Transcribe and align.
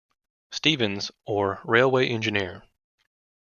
Stevens" 0.51 1.11
or 1.27 1.59
"Railway 1.63 2.07
Engineer". 2.09 2.63